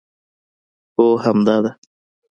هو 0.95 1.05
همدا 1.23 1.55
ده 1.63 1.71